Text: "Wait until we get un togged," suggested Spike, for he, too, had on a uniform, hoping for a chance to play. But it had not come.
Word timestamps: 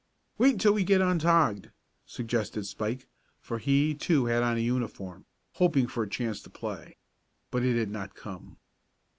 "Wait 0.39 0.53
until 0.53 0.73
we 0.73 0.83
get 0.83 0.99
un 0.99 1.19
togged," 1.19 1.69
suggested 2.07 2.65
Spike, 2.65 3.05
for 3.39 3.59
he, 3.59 3.93
too, 3.93 4.25
had 4.25 4.41
on 4.41 4.57
a 4.57 4.59
uniform, 4.59 5.27
hoping 5.51 5.85
for 5.85 6.01
a 6.01 6.09
chance 6.09 6.41
to 6.41 6.49
play. 6.49 6.97
But 7.51 7.61
it 7.61 7.77
had 7.77 7.91
not 7.91 8.15
come. 8.15 8.57